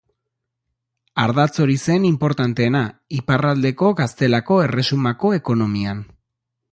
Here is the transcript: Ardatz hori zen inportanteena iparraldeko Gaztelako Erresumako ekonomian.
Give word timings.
Ardatz 1.23 1.53
hori 1.65 1.75
zen 1.89 2.07
inportanteena 2.09 2.81
iparraldeko 3.19 3.91
Gaztelako 4.01 4.57
Erresumako 4.65 5.35
ekonomian. 5.41 6.03